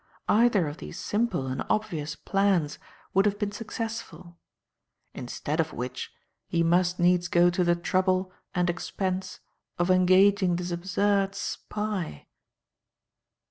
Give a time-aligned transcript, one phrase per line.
[0.27, 2.79] Either of these simple and obvious plans
[3.13, 4.35] would have been successful;
[5.13, 6.11] instead of which,
[6.47, 9.41] he must needs go to the trouble and expense
[9.77, 12.25] of engaging this absurd spy."